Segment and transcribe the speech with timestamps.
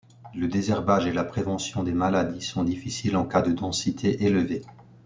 [0.33, 4.63] Le désherbage et la prévention des maladies sont difficiles en cas de densité élevée.